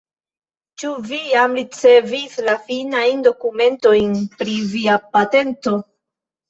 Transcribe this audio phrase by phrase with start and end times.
[0.83, 5.81] Ĉu vi jam ricevis la finajn dokumentojn pri via patento?